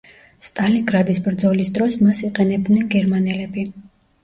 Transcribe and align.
სტალინგრადის 0.45 1.19
ბრძოლის 1.27 1.69
დროს 1.77 1.99
მას 2.07 2.23
იყენებდნენ 2.31 2.91
გერმანელები. 2.99 3.71